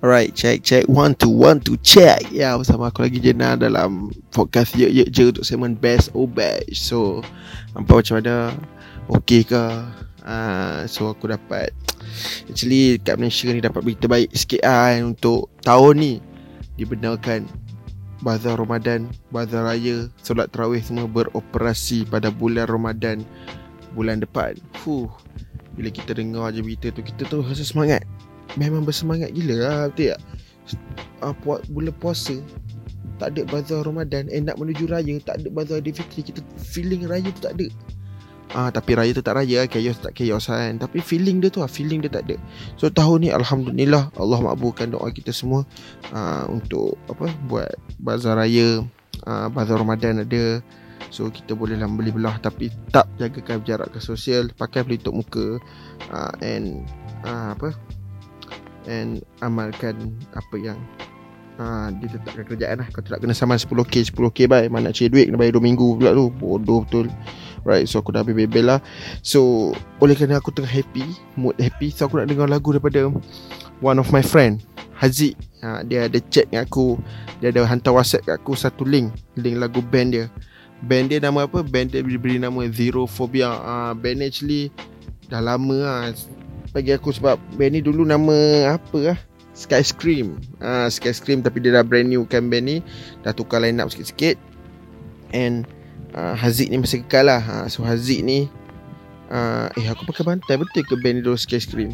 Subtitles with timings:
[0.00, 0.88] Alright, check, check.
[0.88, 2.24] One, two, one, two, check.
[2.32, 6.72] Ya, bersama aku lagi Jenna dalam podcast Ye Ye Je untuk segmen Best or Best.
[6.88, 7.20] So,
[7.76, 8.48] apa macam mana?
[9.20, 9.60] Okay ke?
[10.24, 11.76] Uh, so, aku dapat
[12.48, 16.14] Actually, kat Malaysia ni dapat berita baik sikit kan, Untuk tahun ni
[16.80, 17.44] Dibenarkan
[18.24, 23.20] Bazar Ramadan Bazar Raya Solat Terawih semua beroperasi pada bulan Ramadan
[23.92, 25.12] Bulan depan Fuh
[25.76, 28.00] Bila kita dengar je berita tu Kita tu rasa semangat
[28.58, 30.20] memang bersemangat gila lah betul tak?
[31.20, 32.38] Uh, pu- bulan puasa
[33.20, 37.28] tak ada bazar Ramadan eh nak menuju raya tak ada bazar Aidilfitri kita feeling raya
[37.28, 37.68] tu tak ada.
[38.50, 40.80] Ah tapi raya tu tak raya chaos tak chaos kan.
[40.80, 42.40] Tapi feeling dia tu ah feeling dia tak ada.
[42.80, 45.68] So tahun ni alhamdulillah Allah makbulkan doa kita semua
[46.10, 48.82] uh, untuk apa buat bazar raya.
[49.28, 50.64] Uh, bazar Ramadan ada.
[51.12, 55.60] So kita boleh lah beli belah tapi tak jagakan jarak ke sosial pakai pelitup muka.
[56.08, 56.88] Uh, and
[57.28, 57.76] uh, apa
[58.90, 60.78] and amalkan apa yang
[61.62, 62.88] ha, ditetapkan kerjaan lah.
[62.90, 64.66] Kau tak kena saman 10k 10k bye.
[64.66, 66.26] Mana nak cari duit kena bayar 2 minggu pula tu.
[66.34, 67.06] Bodoh betul.
[67.62, 68.82] Right so aku dah bebel lah.
[69.22, 69.70] So
[70.02, 71.06] oleh kerana aku tengah happy
[71.38, 73.06] mood happy so aku nak dengar lagu daripada
[73.78, 74.58] one of my friend
[74.98, 75.38] Haziq.
[75.64, 77.00] Ha, dia ada chat dengan aku.
[77.40, 79.12] Dia ada hantar whatsapp kat aku satu link.
[79.36, 80.26] Link lagu band dia.
[80.80, 81.60] Band dia nama apa?
[81.60, 83.48] Band dia beri nama Zero Phobia.
[83.48, 84.68] Ha, band actually
[85.30, 86.10] dah lama lah
[86.70, 88.36] bagi aku sebab band ni dulu nama
[88.78, 89.18] apa lah
[89.60, 90.40] Sky Scream.
[90.62, 92.76] Ah, Sky Scream tapi dia dah brand new kan band ni
[93.26, 94.38] dah tukar line up sikit-sikit.
[95.36, 95.68] And
[96.16, 97.42] uh, Haziq ni masih kekal lah.
[97.42, 98.48] Ha, so Haziq ni
[99.28, 100.56] uh, eh aku pakai bantai.
[100.56, 101.92] Betul ke band ni dulu Sky Scream?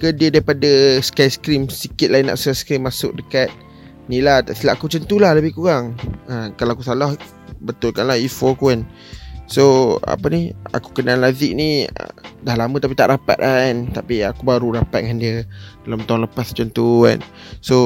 [0.00, 3.52] Ke dia daripada Sky Scream sikit line up Sky Scream masuk dekat
[4.08, 4.40] ni lah.
[4.40, 5.98] Tak silap aku macam tu lah lebih kurang.
[6.30, 7.12] Ha, kalau aku salah
[7.60, 8.80] betul kan lah E4 aku kan
[9.44, 12.12] So apa ni Aku kenal Lazik ni uh,
[12.44, 13.76] Dah lama tapi tak rapat lah kan.
[13.92, 15.34] Tapi aku baru rapat dengan dia
[15.84, 17.18] Dalam tahun lepas macam tu kan.
[17.60, 17.76] So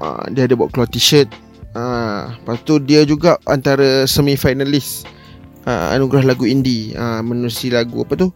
[0.00, 1.28] uh, Dia ada buat keluar t-shirt.
[1.72, 5.08] Uh, Lepas tu dia juga Antara semi-finalist
[5.64, 6.92] uh, Anugerah lagu indie.
[6.92, 8.28] Uh, Menusi lagu apa tu?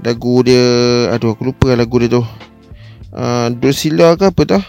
[0.00, 0.64] Lagu dia
[1.12, 2.24] Aduh aku lupa lagu dia tu.
[3.12, 4.60] Uh, Drusilla ke apa tu?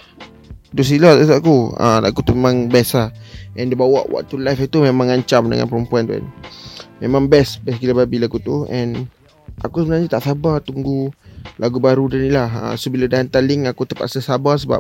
[0.75, 1.71] Drusilla tak aku.
[1.79, 3.15] Uh, Lagu tu memang best lah.
[3.55, 6.25] And dia bawa waktu live itu Memang ancam dengan perempuan tu kan
[6.99, 8.67] Memang best Best gila babi lagu tu.
[8.67, 9.07] And
[9.59, 11.11] Aku sebenarnya tak sabar tunggu
[11.59, 12.47] Lagu baru dia ni lah.
[12.47, 14.79] Ha, So bila dah hantar link Aku terpaksa sabar sebab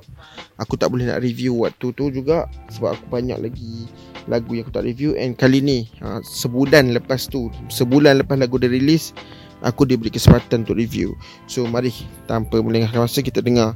[0.59, 2.47] Aku tak boleh nak review waktu tu juga.
[2.71, 3.87] Sebab aku banyak lagi
[4.27, 5.15] Lagu yang aku tak review.
[5.19, 9.11] And kali ni ha, Sebulan lepas tu Sebulan lepas lagu dia release
[9.59, 11.19] Aku diberi kesempatan untuk review.
[11.43, 11.91] So mari
[12.23, 13.75] Tanpa melengahkan masa Kita dengar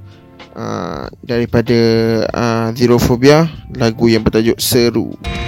[0.56, 1.76] uh, Daripada
[2.32, 3.44] uh, Zero Phobia
[3.76, 5.43] Lagu yang bertajuk Seru Seru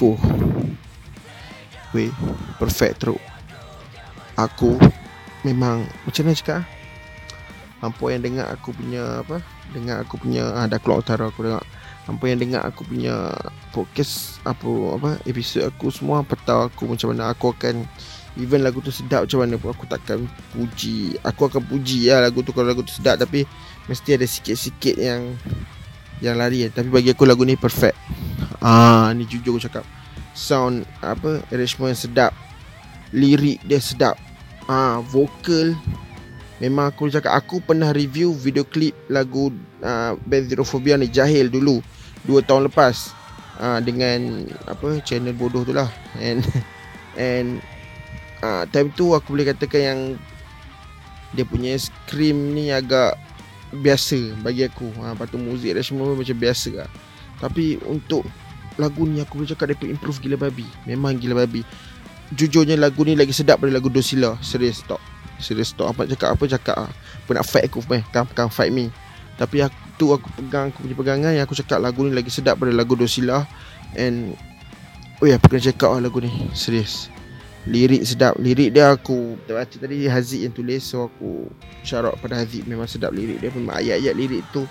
[0.00, 0.16] Fuh
[1.92, 2.08] Weh
[2.56, 3.20] Perfect teruk.
[4.40, 4.80] Aku
[5.44, 6.64] Memang Macam mana cakap
[7.84, 9.44] Hampa yang dengar aku punya Apa?
[9.76, 11.60] Dengar aku punya ah, Dah keluar utara aku dengar.
[12.08, 13.28] Hampa yang dengar aku punya
[13.76, 17.36] Podcast Apa Apa Episod aku semua Hampa tahu aku Macam mana.
[17.36, 17.84] Aku akan
[18.40, 20.24] Even lagu tu sedap macam mana pun Aku takkan
[20.56, 21.20] puji.
[21.28, 23.44] Aku akan puji lah lagu tu Kalau lagu tu sedap Tapi
[23.84, 25.36] Mesti ada sikit-sikit yang
[26.24, 26.58] Yang lari.
[26.72, 28.19] Tapi bagi aku lagu ni perfect
[28.60, 29.88] Ah, ni jujur cakap.
[30.36, 32.36] Sound apa arrangement sedap.
[33.10, 34.20] Lirik dia sedap.
[34.68, 35.74] Ah, vokal
[36.60, 39.48] memang aku cakap aku pernah review video klip lagu
[39.80, 41.80] uh, Band Zerophobia ni Jahil dulu
[42.28, 43.16] 2 tahun lepas.
[43.56, 45.88] Ah, dengan apa channel bodoh tu lah.
[46.20, 46.44] And
[47.16, 47.64] and
[48.44, 50.00] ah, time tu aku boleh katakan yang
[51.32, 53.16] dia punya scream ni agak
[53.72, 54.92] biasa bagi aku.
[55.00, 56.90] Ha, lepas tu muzik dia semua macam biasa lah.
[57.40, 58.26] Tapi untuk
[58.80, 60.64] lagu ni aku boleh cakap dia improve gila babi.
[60.88, 61.60] Memang gila babi.
[62.30, 64.38] Jujurnya lagu ni lagi sedap daripada lagu Dosila.
[64.38, 65.02] Serius talk
[65.42, 68.86] Serius talk Apa cakap apa cakap Apa nak fight aku meh Come, come fight me.
[69.34, 72.54] Tapi aku tu aku pegang Aku punya pegangan Yang aku cakap lagu ni lagi sedap
[72.54, 73.42] daripada lagu Dosila.
[73.98, 74.38] And
[75.18, 76.30] Oh ya aku kena check out lah lagu ni.
[76.54, 77.10] Serius.
[77.66, 78.38] Lirik sedap.
[78.38, 81.50] Lirik dia aku Baca tadi Haziq yang tulis So aku
[81.82, 83.50] Syarat pada Haziq Memang sedap lirik dia.
[83.50, 84.62] Memang ayat-ayat lirik tu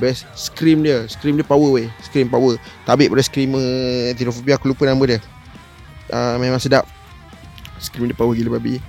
[0.00, 1.04] Best Scream dia.
[1.08, 1.88] Scream dia power weh.
[2.00, 2.56] Scream power.
[2.88, 3.62] Tabik pada Screamer
[4.16, 5.18] Xenophobia Aku lupa nama dia.
[6.08, 6.88] Uh, Memang sedap.
[7.78, 8.80] Scream dia power gila babi.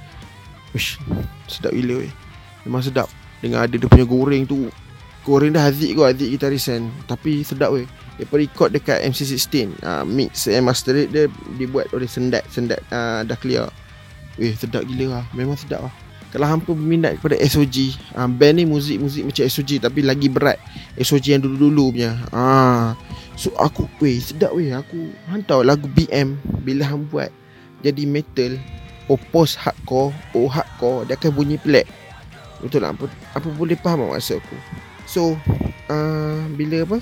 [0.72, 1.00] Uish
[1.46, 2.12] Sedap gila weh.
[2.64, 3.12] Memang sedap.
[3.44, 4.72] Dengan ada dia punya goreng tu.
[5.24, 7.88] Goreng dah Haziq kot Haziq gitaris kan Tapi sedap weh.
[8.20, 11.26] Dia record dekat MC16 uh, Mix and master dia
[11.58, 13.68] Dibuat oleh Sendat Sendat uh, dah clear.
[14.40, 15.26] Weh sedap gila lah.
[15.36, 16.03] Memang sedap lah
[16.34, 20.58] kalau hampa berminat kepada SOG uh, Band ni muzik-muzik macam SOG Tapi lagi berat.
[20.98, 22.18] SOG yang dulu-dulu punya.
[22.34, 22.98] Uh,
[23.38, 24.74] So aku Weh sedap weh.
[24.74, 27.30] Aku hantar lagu BM Bila hang buat
[27.86, 28.58] Jadi metal
[29.06, 31.86] Oh post hardcore Oh hardcore Dia akan bunyi pelik.
[32.66, 32.98] Betul tak?
[32.98, 33.06] Apa,
[33.38, 34.58] apa boleh faham maksud aku?
[35.06, 35.38] So
[35.94, 36.98] uh, Bila apa?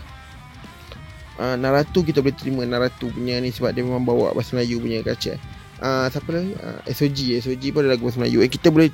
[1.40, 5.00] Uh, Naratu kita boleh terima Naratu punya ni Sebab dia memang bawa Bahasa Melayu punya
[5.00, 5.40] kaca
[5.80, 6.52] uh, Siapa lagi?
[6.60, 8.44] Uh, SOG SOG pun ada lagu Bahasa Melayu.
[8.44, 8.92] Eh, Kita boleh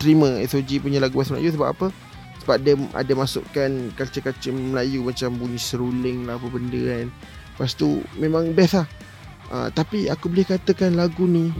[0.00, 1.86] terima SOG punya lagu bahasa Melayu sebab apa?
[2.40, 7.06] Sebab dia ada masukkan culture-culture Melayu macam bunyi seruling lah apa benda kan.
[7.54, 8.88] Lepas tu memang best lah.
[9.52, 11.50] Uh, tapi aku boleh katakan lagu ni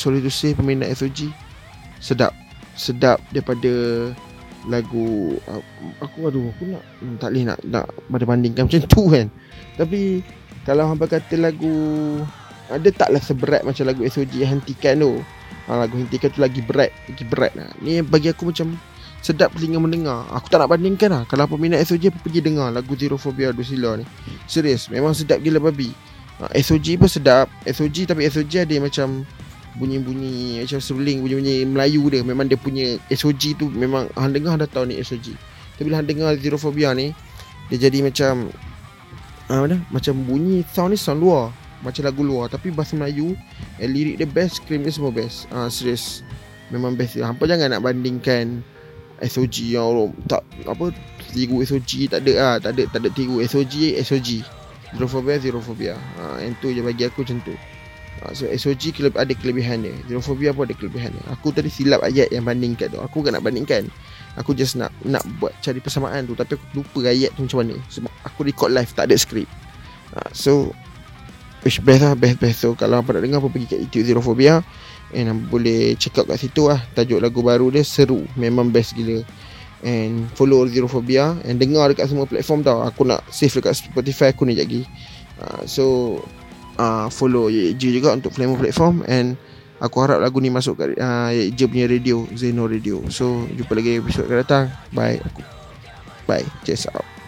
[0.00, 1.28] Sorry to say peminat SOG
[2.00, 2.32] Sedap
[2.72, 3.68] Sedap daripada
[4.64, 5.60] Lagu uh,
[6.00, 9.28] Aku aduh Aku nak hmm, Tak boleh nak Nak pada bandingkan macam tu kan
[9.76, 10.24] Tapi
[10.64, 11.76] Kalau hampa kata lagu
[12.72, 15.20] Ada taklah seberat macam lagu SOG Hentikan tu
[15.70, 17.70] ha, Lagu hentikan tu lagi berat Lagi berat lah.
[17.78, 18.74] Ni bagi aku macam
[19.20, 20.24] Sedap telinga mendengar.
[20.32, 21.22] Aku tak nak bandingkan lah.
[21.28, 24.04] Kalau peminat SOG apa pergi dengar Lagu Zero Phobia Drusilla ni.
[24.50, 25.92] Serius Memang sedap gila babi.
[26.40, 27.46] Ha, SOG pun sedap.
[27.68, 29.22] SOG tapi SOG ada macam
[29.76, 32.24] Bunyi-bunyi Macam seruling Bunyi-bunyi Melayu dia.
[32.26, 35.36] Memang dia punya SOG tu Memang Hang dengar dah tahu ni SOG
[35.78, 37.12] Tapi bila hang dengar Zero Phobia ni
[37.68, 38.48] Dia jadi macam
[39.52, 39.78] ha, mana?
[39.92, 43.32] Macam bunyi Sound ni sound luar macam lagu luar Tapi bahasa Melayu
[43.80, 45.48] eh, Lirik dia best Scream dia semua best.
[45.48, 46.22] Ah uh, Serius
[46.68, 47.16] Memang best.
[47.16, 48.60] Dia Hampa jangan nak bandingkan
[49.20, 50.92] SOG yang orang Tak Apa
[51.32, 54.60] Tiru SOG Tak ada ah, Tak ada Tak ada tiru SOG SOG
[54.90, 55.94] Xenophobia Xenophobia.
[56.18, 57.54] Ah, Yang tu je bagi aku macam tu.
[58.20, 59.94] Ah, So SOG keleb- ada kelebihan dia.
[60.10, 61.22] Xenophobia pun ada kelebihan dia.
[61.30, 62.98] Aku tadi silap ayat yang bandingkan tu.
[62.98, 63.86] Aku kan nak bandingkan.
[64.38, 66.34] Aku just nak Nak buat cari persamaan tu.
[66.34, 67.76] Tapi aku lupa ayat tu macam mana.
[67.86, 69.46] Sebab aku record live Tak ada skrip
[70.18, 70.74] ah, So
[71.62, 72.58] Which best lah Best best.
[72.64, 74.64] So kalau apa nak dengar Apa pergi kat YouTube Xenophobia
[75.10, 76.78] And boleh check out kat situ lah.
[76.94, 78.22] Tajuk lagu baru dia Seru.
[78.38, 79.26] Memang best gila.
[79.82, 82.84] And follow Xenophobia And dengar dekat semua platform tau.
[82.86, 84.86] Aku nak save dekat Spotify aku ni lagi.
[85.40, 85.84] Uh, So
[86.78, 89.02] uh, Follow Ye juga Untuk Flame platform.
[89.08, 89.34] And
[89.80, 93.00] Aku harap lagu ni masuk kat uh, Ye punya radio Zeno Radio.
[93.08, 94.64] So jumpa lagi episode akan datang.
[94.92, 95.40] Bye aku.
[96.28, 96.46] Bye.
[96.68, 97.19] Cheers out